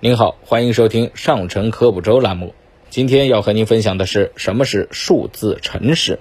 [0.00, 2.52] 您好，欢迎收听上城科普周栏目。
[2.90, 6.18] 今天要和您分享的是什么是数字城市。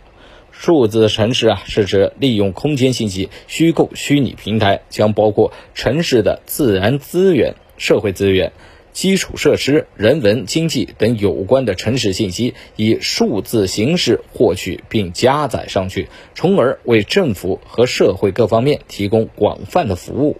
[0.51, 8.54] 数字城市啊，是指利用空间信息虚构虚拟平台，将包括城市的自然资源、社会资源、
[8.94, 20.38] 基础设施、人文、经济等有关的城市信息，以数字形式获取并加载上去，从而为政府和社会各方面提供广泛的服务。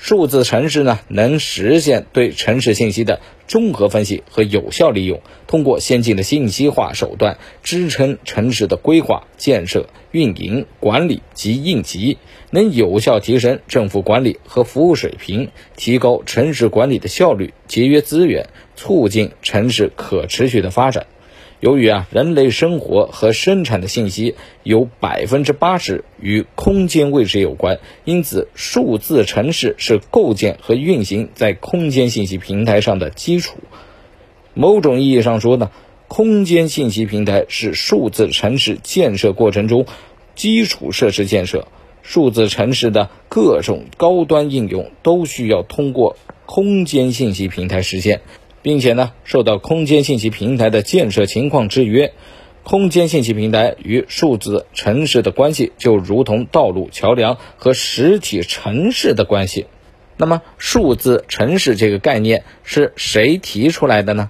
[0.00, 12.16] 数字城市呢，能实现对城市信息的综合分析和有效利用，通过先进的信息化手段支撑城市的规划、建设、运营、管理及应急，
[12.50, 21.06] 能有效提升政府管理和服务水平，提高城市管理的效率，节约资源，促进城市可持续的发展。
[21.60, 33.58] 由于啊，人类生活和生产的信息有百分之八十与空间位置有关，因此数字城市是构建和运行在空间信息平台上的基础。
[34.54, 35.72] 某种意义上说呢，
[36.06, 39.86] 空间信息平台是数字城市建设过程中
[40.36, 41.66] 基础设施建设。
[42.02, 48.22] 数字城市的各种高端应用都需要通过空间信息平台实现。
[48.68, 52.12] 并且呢，受到空间信息平台的建设情况制约，
[52.64, 59.64] 空间信息平台与数字城市的关系就如同道路、桥梁和实体城市的关系。
[60.18, 64.28] 那么，数字城市这个概念是谁提出来的呢？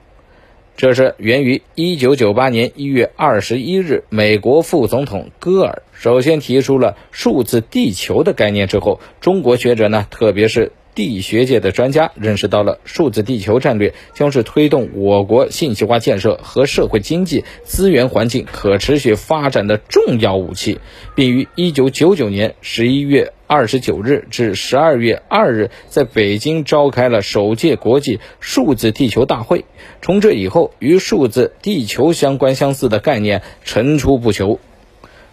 [0.76, 10.70] 这是源于1998年1月21日，美国副总统戈尔首先提出了数字地球的概念之后，中国学者呢，特别是。
[10.98, 20.80] 地学界的专家认识到了数字地球战略将是推动我国信息化建设和社会经济资源环境可持续发展的重要武器，
[21.14, 29.66] 并于一九九九年十一月二十九日至十二月二日在北京召开了首届国际数字地球大会。
[30.02, 34.58] 从这以后，与数字地球相关相似的概念层出不穷。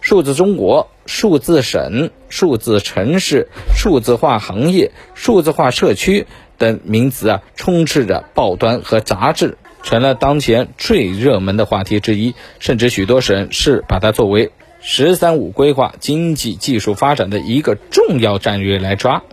[0.08, 6.28] 数字中国、数字省、数字城市、数字化行业、数字化社区
[6.58, 12.36] 等名词啊，充斥着报端和杂志，成了当前最热门的话题之一。
[12.60, 19.24] 甚至许多省市把它作为“十三五”规划经济技术发展的一个重要战略来抓。